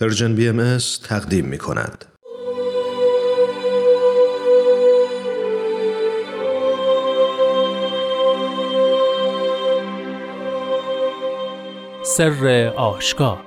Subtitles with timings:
[0.00, 0.78] پرژن بی ام
[1.08, 2.04] تقدیم می کند.
[12.04, 13.38] سر آشکار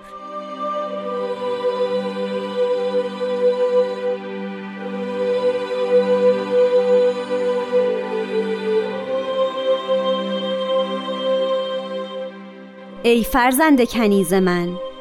[13.03, 14.92] ای فرزند کنیز من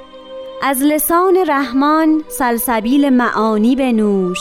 [0.65, 4.39] از لسان رحمان سلسبیل معانی بنوش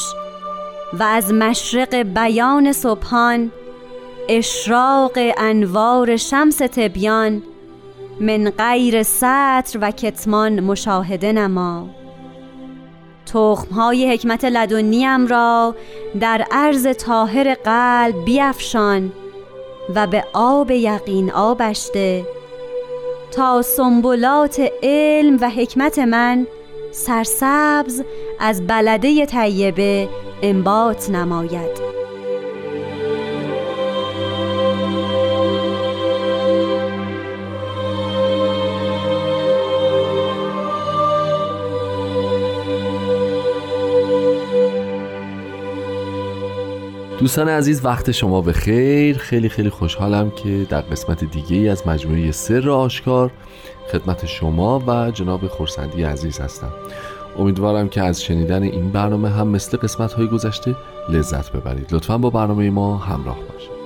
[0.94, 3.52] و از مشرق بیان صبحان
[4.30, 7.44] اشراق انوار شمس تبیان
[8.20, 11.88] من غیر سطر و کتمان مشاهده نما.
[13.34, 15.76] تخمهای حکمت لدنیم را
[16.20, 19.12] در عرض طاهر قلب بیفشان
[19.96, 22.26] و به آب یقین آبشته
[23.32, 26.48] تا سنبولات علم و حکمت من
[26.92, 28.04] سرسبز
[28.40, 30.10] از بلده طیبه
[30.42, 32.01] انبات نماید.
[47.22, 49.18] دوستان عزیز وقت شما به خیر.
[49.18, 53.32] خیلی خیلی خوشحالم که در قسمت دیگه ای از مجموعه سر آشکار
[53.92, 56.72] خدمت شما و جناب خورسندی عزیز هستم.
[57.40, 60.76] امیدوارم که از شنیدن این برنامه هم مثل قسمت های گذشته
[61.10, 61.94] لذت ببرید.
[61.94, 63.81] لطفا با برنامه ما همراه باشید.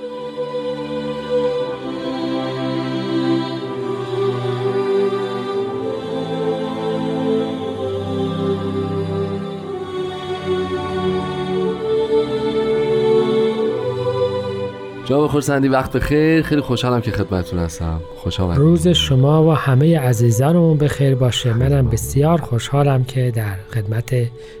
[15.06, 16.42] جناب خورسندی وقت بخیر.
[16.42, 18.00] خیلی خوشحالم که خدمتتون هستم.
[18.16, 18.58] خوش آمدید.
[18.58, 21.52] روز شما و همه عزیزانمون بخیر باشه.
[21.52, 24.14] منم بسیار خوشحالم که در خدمت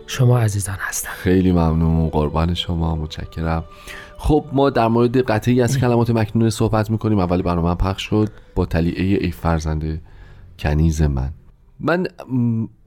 [0.06, 1.10] شما عزیزان هستم.
[1.12, 2.08] خیلی ممنون.
[2.08, 2.96] قربان شما.
[2.96, 3.64] متشکرم.
[4.18, 7.18] خب ما در مورد قطعی از کلمات مکنون صحبت می‌کنیم.
[7.18, 10.02] اولی برنامه پخش شد با تلیعه ای فرزند
[10.58, 11.30] کنیز من.
[11.80, 12.06] من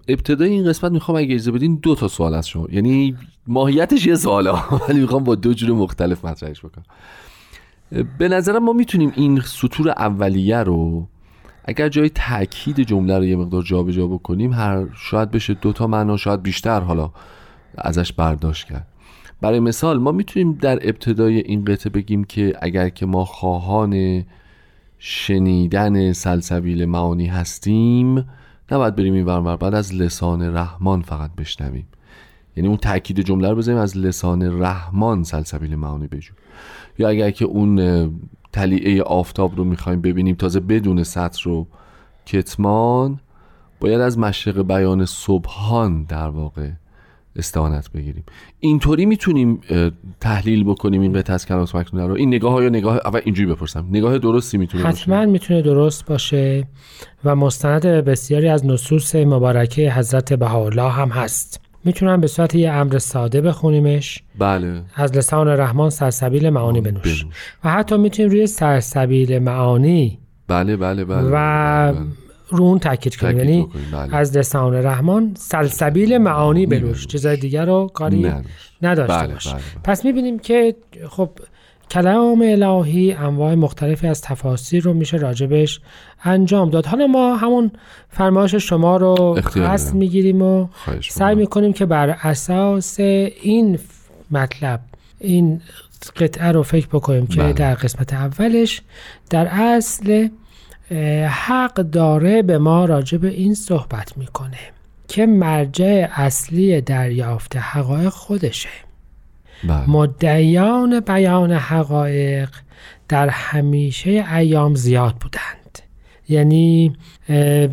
[0.07, 2.67] ابتدای این قسمت می‌خوام اگه اجازه بدین دو تا سوال از شما.
[2.72, 3.16] یعنی
[3.47, 4.51] ماهیتش یه سواله
[4.89, 6.85] ولی می‌خوام با دو جور مختلف مطرحش بکنم.
[8.17, 11.07] به نظرم ما می‌تونیم این سطور اولیه رو
[11.66, 15.88] اگر جای تاکید جمله رو یه مقدار جابجا جا بکنیم هر شاید بشه دو تا
[15.88, 17.11] معنا شاید بیشتر حالا
[17.77, 18.88] ازش برداشت کرد.
[19.41, 24.25] برای مثال ما می‌تونیم در ابتدای این قطعه بگیم که اگر که ما خواهان
[25.00, 28.25] شنیدن سلسبیل معانی هستیم
[28.71, 31.88] نباید بریم این ورمر بعد از لسان رحمان فقط بشنویم.
[32.59, 36.33] یعنی اون تاکید جمله رو بزنیم از لسان رحمان سلسبیل معانی بجو
[36.97, 37.79] یا اگر که اون
[38.53, 41.67] تلیعه آفتاب رو می‌خوایم ببینیم تازه بدون سطر رو
[42.25, 43.19] کتمان
[43.79, 46.69] باید از مشرق بیان صبحان در واقع
[47.35, 48.23] استعانت بگیریم.
[48.59, 49.61] اینطوری می‌تونیم
[50.19, 52.13] تحلیل بکنیم این قطعه از کلمات مکنونه رو.
[52.13, 53.87] این نگاه ها یا نگاه اول اینجوری بپرسم.
[53.91, 56.67] نگاه درستی می‌تونه حتما می‌تونه درست باشه
[57.23, 61.69] و مستند بسیاری از نصوص مبارکه حضرت بهاءالله هم هست.
[61.85, 64.81] می‌تونم به صورت یه امر ساده بخونیمش؟ بله.
[64.95, 67.25] از لسان رحمان سرسبیل معانی بنوش.
[67.63, 72.06] و حتی می‌تونیم روی سرسبیل معانی بله بله بله و بله, بله.
[72.50, 73.38] رو اون تاکید کنیم.
[73.38, 74.16] یعنی بله.
[74.16, 77.07] از لسان رحمان سلسبیل معانی بنوش.
[77.07, 78.34] چیزای دیگر رو کاری
[78.81, 80.75] نداشته بله، باش بله، پس می‌بینیم که
[81.09, 81.29] خب
[81.91, 85.79] کلام الهی انواع مختلفی از تفاسیر رو میشه راجبش
[86.23, 86.85] انجام داد.
[86.85, 87.72] حالا ما همون
[88.09, 90.67] فرمایش شما رو قصد می‌گیریم و
[91.09, 93.79] سعی می‌کنیم که بر اساس این
[94.31, 94.79] مطلب
[95.19, 95.61] این
[96.16, 97.53] قطعه رو فکر بکنیم که بله.
[97.53, 98.81] در قسمت اولش
[99.29, 100.27] در اصل
[101.27, 104.57] حق داره به ما راجب این صحبت می‌کنه
[105.07, 108.69] که مرجع اصلی دریافت حقایق خودشه.
[109.63, 109.89] بله.
[109.89, 112.49] مدعیان بیان حقایق
[113.07, 115.79] در همیشه ایام زیاد بودند
[116.29, 116.95] یعنی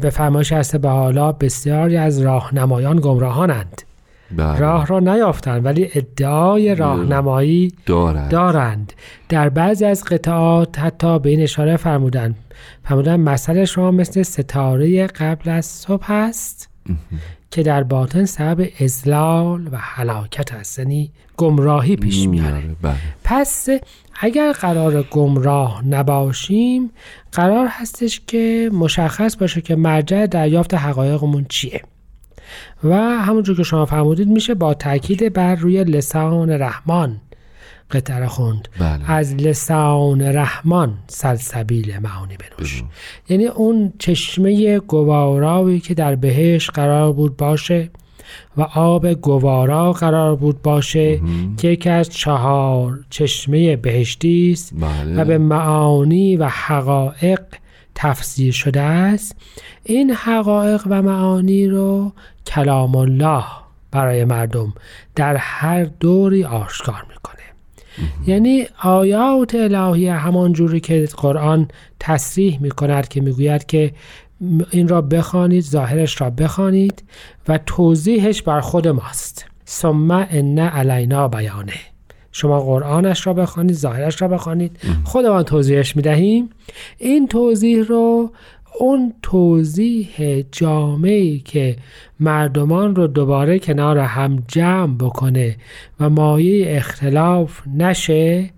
[0.00, 3.82] به فرمایش هست به حالا بسیاری از راهنمایان گمراهانند
[4.36, 4.58] بله.
[4.58, 8.30] راه را نیافتند ولی ادعای راهنمایی دارند.
[8.30, 8.92] دارند
[9.28, 12.36] در بعضی از قطعات حتی به این اشاره فرمودند
[12.84, 16.68] فرمودن مسئله شما مثل ستاره قبل از صبح است
[17.50, 20.78] که در باطن سبب ازلال و حلاکت است.
[20.78, 22.62] یعنی گمراهی پیش میاره.
[22.82, 22.94] بله.
[23.24, 23.68] پس
[24.20, 26.90] اگر قرار گمراه نباشیم
[27.32, 31.82] قرار هستش که مشخص باشه که مرجع دریافت حقایقمون چیه.
[32.84, 37.20] و همونجور که شما فرمودید میشه با تاکید بر روی لسان رحمان
[37.90, 38.68] قطعه خوند.
[38.78, 39.10] بله.
[39.10, 42.82] از لسان رحمان سلسبیل معانی بنوش.
[43.28, 47.90] یعنی اون چشمه گواراوی که در بهش قرار بود باشه
[48.56, 51.20] و آب گوارا قرار بود باشه
[51.56, 55.22] که یکی از چهار چشمه بهشتی است بله.
[55.22, 57.40] و به معانی و حقایق
[57.94, 59.36] تفسیر شده است.
[59.84, 62.12] این حقایق و معانی رو
[62.46, 63.44] کلام الله
[63.90, 64.74] برای مردم
[65.14, 67.42] در هر دوری آشکار می‌کنه.
[68.26, 71.68] یعنی آیات الهی همان جوری که قرآن
[72.00, 73.92] تصریح می‌کند که می‌گوید که
[74.70, 77.02] این را بخوانید ظاهرش را بخوانید
[77.48, 79.46] و توضیحش بر خود ماست.
[79.68, 81.72] ثم ان علینا بیانه.
[82.32, 84.78] شما قرآنش را بخوانید ظاهرش را بخوانید.
[85.04, 86.50] خودمان توضیحش می‌دهیم.
[86.98, 88.30] این توضیح رو
[88.78, 91.76] اون توضیح جامعی که
[92.20, 95.56] مردمان رو دوباره کنار هم جمع بکنه
[96.00, 98.50] و مایه اختلاف نشه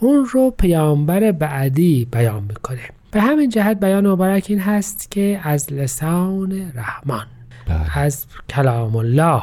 [0.00, 2.80] اون رو پیامبر بعدی بیان می‌کنه.
[3.10, 7.26] به همین جهت بیان مبارک این هست که از لسان رحمان
[7.66, 7.98] بله.
[7.98, 9.42] از کلام الله.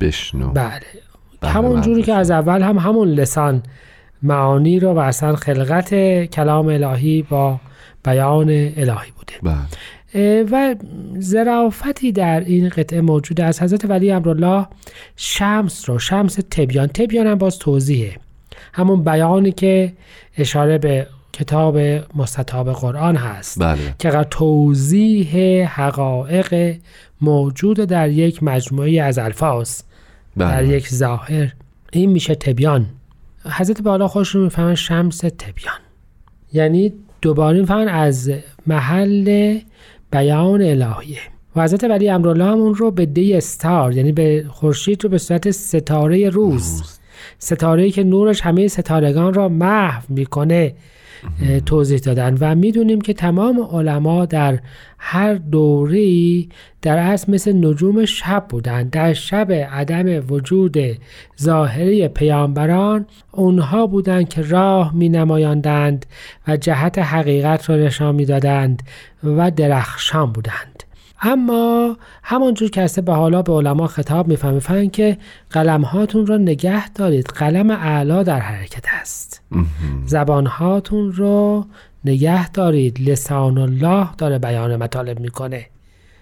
[0.00, 0.52] بشنو.
[0.52, 0.80] بله,
[1.40, 3.62] بله همون جوری که از اول هم همون لسان
[4.22, 5.94] معانی رو و اصلا خلقت
[6.24, 7.60] کلام الهی با
[8.04, 9.34] بیان الهی بوده.
[9.42, 10.42] بله.
[10.50, 10.74] و
[11.18, 14.66] زرافتی در این قطعه موجود از حضرت ولی امرالله
[15.16, 16.86] شمس رو شمس تبیان.
[16.86, 18.16] تبیان هم باز توضیحه.
[18.72, 19.92] همون بیانی که
[20.38, 21.78] اشاره به کتاب
[22.14, 23.94] مستطاب قرآن هست بله.
[23.98, 25.36] که توضیح
[25.68, 26.76] حقایق
[27.20, 29.80] موجود در یک مجموعه از الفاظ
[30.36, 30.50] بله.
[30.50, 31.52] در یک ظاهر.
[31.92, 32.86] این میشه تبیان.
[33.44, 35.80] حضرت بالا خوش رو می‌فهمن شمس تبیان.
[36.52, 36.92] یعنی
[37.24, 38.30] دوباره می‌فهمن از
[38.66, 39.58] محل
[40.10, 41.18] بیان الهیه.
[41.56, 45.18] و حضرت ولی امرالله هم اون رو به دی استار یعنی به خورشید رو به
[45.18, 46.82] صورت ستاره روز
[47.38, 50.74] ستاره که نورش همه ستارگان را محو می‌کنه.
[51.66, 52.36] توضیح دادن.
[52.40, 54.58] و می‌دونیم که تمام علما در
[54.98, 56.48] هر دوری
[56.82, 58.90] در اصل مثل نجوم شب بودند.
[58.90, 60.76] در شب عدم وجود
[61.42, 66.06] ظاهری پیامبران اونها بودند که راه می نمایاندند
[66.48, 68.82] و جهت حقیقت را نشان می‌دادند
[69.24, 70.83] و درخشان بودند.
[71.20, 75.18] اما همانجور که به حالا به علما خطاب می‌فهمن که
[75.50, 77.26] قلم هاتون را نگه دارید.
[77.26, 79.42] قلم اعلا در حرکت است.
[80.06, 81.64] زبان هاتون رو
[82.04, 83.10] نگه دارید.
[83.10, 85.66] لسان الله داره بیان مطالب می‌کنه.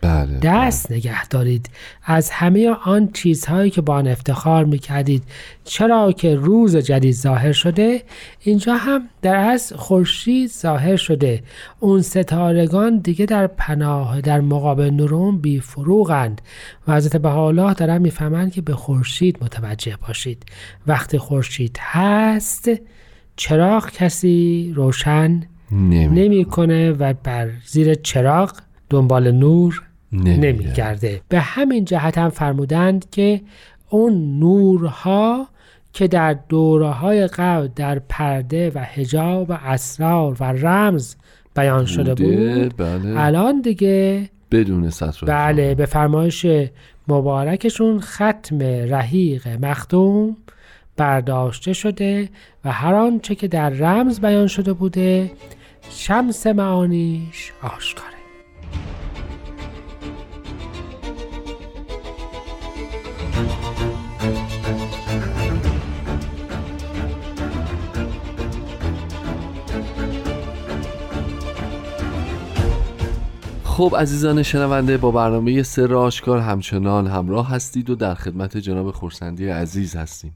[0.03, 0.99] بله دست بله.
[0.99, 1.71] نگه دارید.
[2.05, 5.23] از همه آن چیزهایی که با آن افتخار می‌کردید
[5.65, 8.03] چرا که روز جدید ظاهر شده؟
[8.41, 11.43] اینجا هم در از خورشید ظاهر شده.
[11.81, 16.41] اون ستارگان دیگه در پناه در مقابل نورون بی فروغند
[16.89, 20.45] و حضرت بهاءالله دارن می‌فهمند که به خورشید متوجه باشید.
[20.87, 22.71] وقتی خورشید هست
[23.37, 28.53] چراغ کسی روشن نمی‌کنه و بر زیر چراغ
[28.91, 31.21] دنبال نور نمیگرده.
[31.29, 33.41] به همین جهت هم فرمودند که
[33.91, 35.49] اون نورها
[35.93, 41.15] که در دوره های قبل در پرده و حجاب و اسرار و رمز
[41.57, 43.21] بیان شده بود بله.
[43.21, 46.47] الان دیگه بدون سطر بله به فرمایش
[47.09, 48.59] مبارکشون ختم
[48.95, 50.37] رحیق مختوم
[50.97, 52.29] برداشته شده
[52.65, 55.31] و هر آنچه که در رمز بیان شده بوده
[55.91, 58.12] شمس معانیش آشکاره
[73.83, 79.49] خب عزیزان شنونده با برنامه سر آشکار همچنان همراه هستید و در خدمت جناب خورسندی
[79.49, 80.35] عزیز هستیم.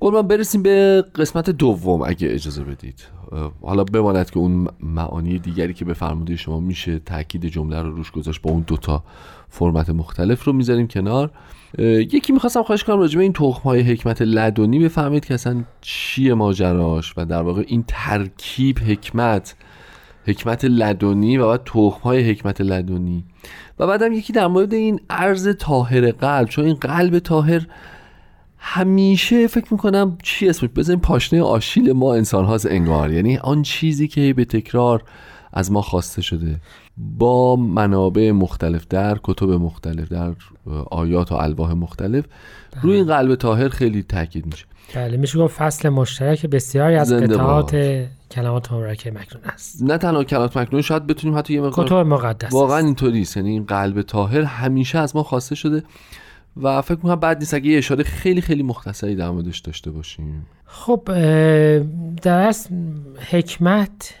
[0.00, 3.04] قربان برسیم به قسمت دوم اگه اجازه بدید.
[3.62, 8.10] حالا بماند که اون معانی دیگری که به فرموده شما میشه تاکید جمله رو روش
[8.10, 9.04] گذاشت با اون دوتا
[9.48, 11.30] فرمت مختلف رو می‌ذاریم کنار.
[11.78, 17.14] یکی می‌خواستم خواهش کنم راجبه این تخم های حکمت لدنی بفهمید که اصلا چیه ماجراش
[17.16, 19.54] و در واقع این ترکیب حکمت
[20.24, 23.24] حکمت لدنی و بعد تخم های حکمت لدنی.
[23.78, 27.66] و بعدم یکی در مورد این ارز تاهر قلب چون این قلب تاهر
[28.58, 33.12] همیشه فکر می‌کنم چی اسمش؟ بزنیم پاشنه آشیل ما انسان هاست انگار.
[33.12, 35.02] یعنی آن چیزی که به تکرار
[35.52, 36.60] از ما خواسته شده.
[36.96, 40.32] با منابع مختلف در کتب مختلف در
[40.90, 42.24] آیات و الواح مختلف.
[42.82, 44.64] روی این قلب تاهر خیلی تاکید میشه.
[44.94, 47.70] بله میشه گفت فصل مشترک بسیاری از قطعات
[48.30, 49.82] کلمات مبارکه مکنون است.
[49.82, 53.36] نه تنها کلمات مکنون شاید بتونیم حتی یه مقدار کتب مقدس واقعا اینطوری است.
[53.36, 55.82] یعنی این قلب تاهر همیشه از ما خواسته شده
[56.62, 57.54] و فکر می‌کنم بعد نیست.
[57.54, 60.46] اگه یه اشاره خیلی خیلی مختصری در موردش داشته باشیم.
[60.64, 61.02] خب
[62.22, 62.74] در اصل
[63.30, 64.14] حکمت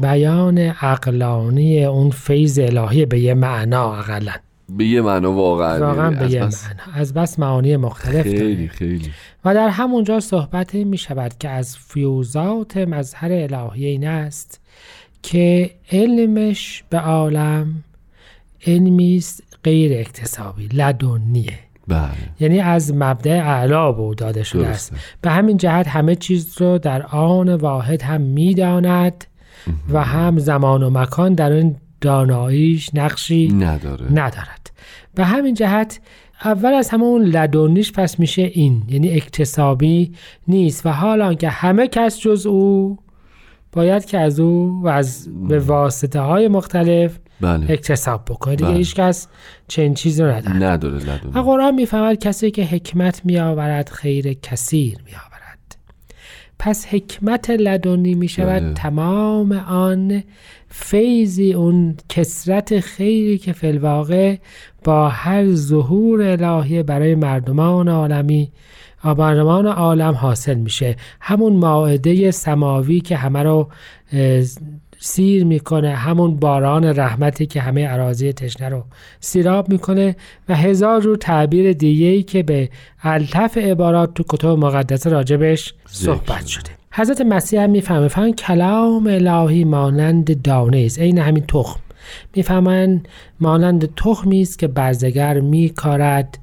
[0.00, 4.32] بیان عقلانی اون فیض الهی به یه معنا اقلا.
[4.68, 5.86] به یه معنا واقعا.
[5.86, 6.52] واقعا به یه معنا.
[6.94, 9.10] از بس معانی مختلف خیلی خیلی.
[9.44, 14.60] و در همونجا صحبت می شود که از فیوزات مظهر الهی این است
[15.22, 17.84] که علمش به عالم
[18.66, 19.22] علمی
[19.64, 21.58] غیر اکتسابی لدنیه.
[21.88, 22.10] بله.
[22.40, 24.92] یعنی از مبدع اعلا بود داده شده است.
[25.20, 29.24] به همین جهت همه چیز رو در آن واحد هم می‌داند
[29.92, 34.12] و هم زمان و مکان در این داناییش نقشی نداره.
[34.12, 34.70] ندارد
[35.14, 36.00] به همین جهت
[36.44, 40.12] اول از همه اون لدنیش پس میشه این یعنی اکتسابی
[40.48, 42.98] نیست و حالا که همه کس جز او
[43.72, 47.66] باید که از او و از به واسطه های مختلف بله.
[47.68, 48.78] اکتساب بکنه دیگه بله.
[48.78, 49.28] هیچ کس
[49.68, 55.33] چنین چیزی رو نداره نداره و قرآن می‌فهمد کسی که حکمت میآورد خیر کثیر میآورد
[56.58, 58.74] پس حکمت لدنی می شود بله.
[58.74, 60.22] تمام آن
[60.68, 64.36] فیضی اون کسرت خیری که فلواقع
[64.84, 68.52] با هر ظهور الهی برای مردمان عالمی
[69.04, 73.68] مردمان عالم حاصل میشه همون ماعده سماوی که همه رو
[75.06, 78.84] سیر می‌کنه همون باران رحمتی که همه عراضی تشنه رو
[79.20, 80.16] سیراب می‌کنه
[80.48, 82.68] و هزار رو تعبیر دیگه ای که به
[83.02, 86.70] الطف عبارات تو کتب مقدسه راجبش صحبت شده.
[86.92, 90.98] حضرت مسیح هم می‌فهمه فهم کلام الهی مانند دانه است.
[90.98, 91.80] عین همین تخم.
[92.36, 93.00] می‌فهمن
[93.40, 96.38] مانند تخمی است که برزگر میکارد.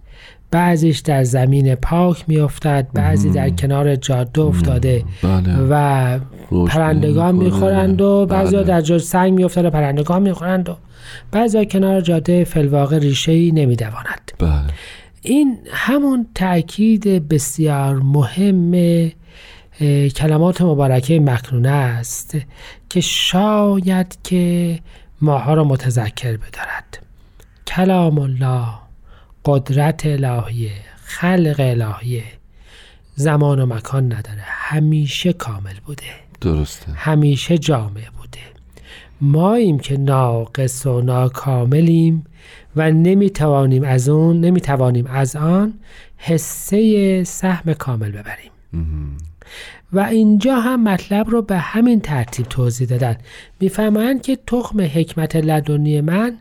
[0.52, 5.58] بعضیش در زمین پاک میافتد بعضی در کنار جاده افتاده بله.
[5.70, 6.20] و
[6.68, 8.66] پرندگان می‌خورند و بعضی بله.
[8.66, 10.78] در جا سنگ میافتد و پرندگان می‌خورند و
[11.32, 14.52] بعضی کنار جاده فلواقع ریشه ای نمیدواند بله.
[15.22, 18.72] این همون تاکید بسیار مهم
[20.16, 22.38] کلمات مبارکه مکنونه است
[22.90, 24.80] که شاید که
[25.22, 27.00] ماها را متذکر بدارد
[27.68, 28.68] کلام الله
[29.46, 30.72] قدرت الهیه
[31.04, 32.24] خلق الهیه
[33.16, 36.04] زمان و مکان نداره همیشه کامل بوده.
[36.42, 36.92] درسته.
[36.92, 38.40] همیشه جامع بوده.
[39.22, 42.24] ماییم که ناقص و ناکاملیم
[42.76, 45.74] و نمی‌توانیم از اون نمی‌توانیم از آن
[46.18, 48.52] حسه سهم کامل ببریم.
[49.94, 53.18] و اینجا هم مطلب رو به همین ترتیب توضیح دادن.
[53.60, 56.38] می‌فهمند که تخم حکمت لدنی من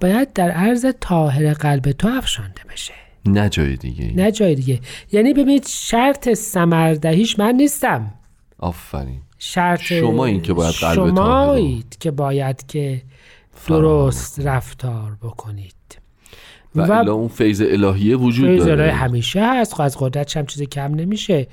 [0.00, 2.92] باید در عرض طاهر قلب تو افشانده بشه.
[3.26, 4.80] نه جای دیگه نه جای دیگه.
[5.12, 8.14] یعنی ببینید شرط سمردهیش من نیستم.
[8.58, 9.20] آفرین.
[9.38, 13.02] شرط شما این که باید قلب شمایید که باید که
[13.68, 15.74] درست رفتار بکنید.
[16.76, 18.92] و, و اون فیض الهیه وجود فیض داره.
[18.92, 19.74] همیشه هست.
[19.74, 21.46] خب از قدرتش هم چیز کم نمیشه.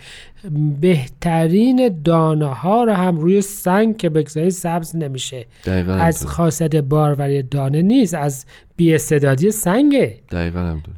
[0.82, 5.46] بهترین دانه ها رو هم روی سنگ که بگذاری سبز نمیشه.
[5.66, 10.18] دقیقا از خاصت باروری دانه نیست از بیاستعدادی سنگه.
[10.32, 10.98] دقیقا هم داره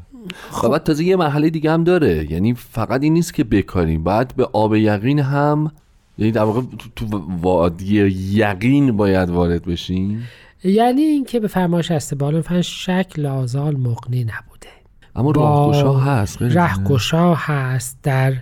[0.51, 0.67] خب.
[0.67, 2.31] بعد تازه یه مرحله دیگه هم داره.
[2.31, 4.03] یعنی فقط این نیست که بکاریم.
[4.03, 5.71] باید به آب یقین هم
[6.17, 8.01] یعنی در واقع تو, تو وادی
[8.33, 10.27] یقین باید وارد بشیم.
[10.63, 14.69] یعنی اینکه به فرمایش استبال فن شک لازال مقنی نبوده.
[15.15, 18.33] اما راهگشا هست رهگشا هست در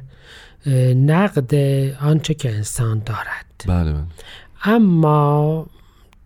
[0.96, 1.56] نقد
[2.02, 3.64] آنچه که انسان دارد.
[3.68, 4.04] بله, بله.
[4.64, 5.66] اما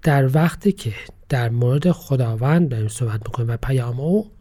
[0.03, 0.93] در وقتی که
[1.29, 4.31] در مورد خداوند داریم صحبت می‌کنیم و پیام او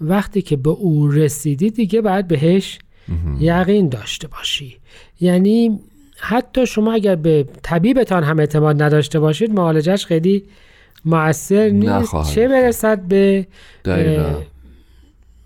[0.00, 2.78] وقتی که به او رسیدی دیگه باید بهش
[3.38, 4.76] یقین داشته باشی.
[5.20, 5.80] یعنی
[6.18, 10.44] حتی شما اگر به طبیبتان هم اعتماد نداشته باشید معالجش خیلی
[11.04, 12.34] موثر نیست.
[12.34, 13.46] چه برسد به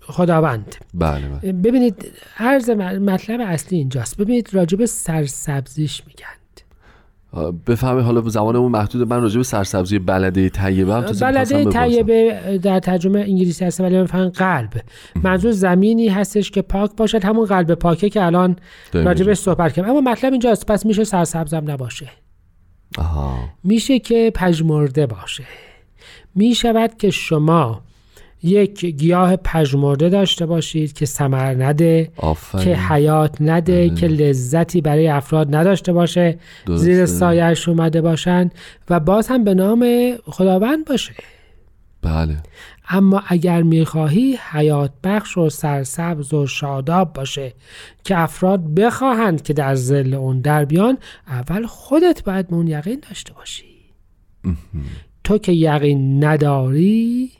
[0.01, 1.53] خداوند؟ بله, بله.
[1.53, 4.17] ببینید عرض مطلب اصلی اینجاست.
[4.17, 6.35] ببینید راجب سرسبزیش میگند.
[7.67, 9.07] بفهمی حالا زمان اون محدود.
[9.07, 14.69] من راجب سرسبزی بلده طیبه هم بلده طیبه در ترجمه انگلیسی هست ولی بفهم قلب.
[15.23, 18.55] منظور زمینی هستش که پاک باشد همون قلب پاکه که الان
[18.93, 22.09] راجب صحبت کردم اما مطلب اینجاست پس میشه سرسبزم نباشه.
[23.63, 25.43] میشه که پژمرده باشه.
[26.35, 27.81] می شود که شما
[28.43, 32.11] یک گیاه پژمرده داشته باشید که سمر نده
[32.51, 36.39] که حیات نده که لذتی برای افراد نداشته باشه
[36.75, 38.51] زیر سایش اومده باشند
[38.89, 41.13] و باز هم به نام خداوند باشه.
[42.01, 42.37] بله.
[42.89, 47.53] اما اگر می‌خواهی حیات بخش و سرسبز و شاداب باشه
[48.03, 53.01] که افراد بخواهند که در زل اون در بیان اول خودت باید به اون یقین
[53.09, 53.65] داشته باشی.
[55.23, 57.31] تو که یقین نداری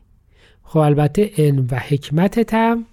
[0.63, 2.85] خب البته علم و حکمتت هم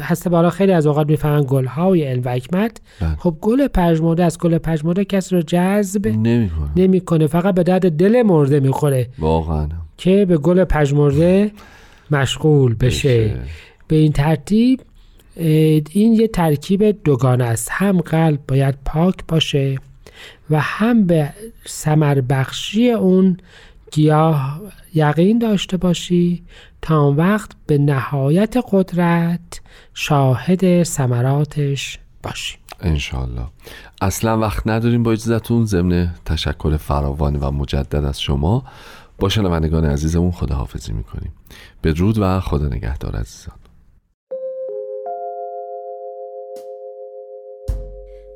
[0.00, 2.80] هسته بالا خیلی از اوقات می‌فهمن گل های علم و حکمت.
[3.00, 3.16] بله.
[3.16, 6.70] خب گل پژمرده از گل پژمرده کسی رو جذب نمی‌کنه.
[6.76, 9.08] نمی‌کنه فقط به درد دل مرده می‌خوره.
[9.18, 9.68] واقعا.
[9.96, 11.52] که به گل پژمرده
[12.16, 13.24] مشغول بشه.
[13.24, 13.40] بشه
[13.88, 14.80] به این ترتیب
[15.36, 17.68] این یه ترکیب دوگانه است.
[17.72, 19.78] هم قلب باید پاک باشه
[20.50, 21.32] و هم به
[21.66, 23.36] سمر بخشی اون
[23.92, 24.60] گیاه
[24.94, 26.42] یقین داشته باشی
[26.82, 29.60] تا اون وقت به نهایت قدرت
[29.94, 32.56] شاهد سمراتش باشی.
[32.80, 33.46] انشالله
[34.02, 38.64] اصلا وقت نداریم با اجازتون ضمن تشکر فراوان و مجدد از شما.
[39.18, 41.32] با شنوندگان عزیزمون خداحافظی می‌کنیم.
[41.84, 43.56] بدرود و خدا نگهدار عزیزان.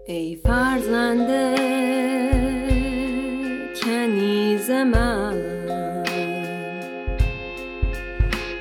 [0.06, 1.54] ای فرزنده
[3.82, 5.35] کنیز من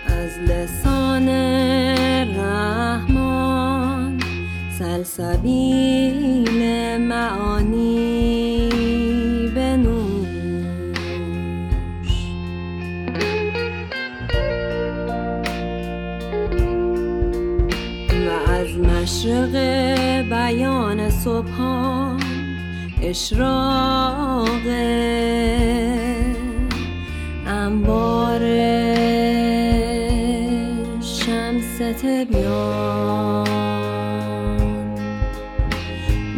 [0.08, 1.30] از لسان
[2.40, 4.20] رحمان
[4.80, 6.50] سلسبیل
[6.98, 8.57] معانی.
[23.10, 24.68] اشراق
[27.48, 28.40] انبار
[31.02, 33.48] شمس تبیان.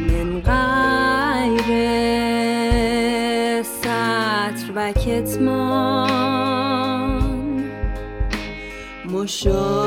[0.08, 1.70] من غیر
[3.64, 6.40] سطر و کتمان.
[9.06, 9.80] مشاهده